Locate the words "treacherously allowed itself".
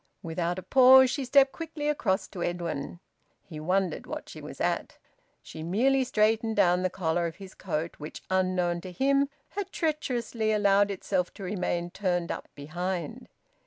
9.71-11.31